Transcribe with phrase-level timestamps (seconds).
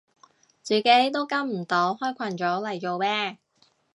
[0.63, 3.37] 自己都跟唔到開群組嚟做咩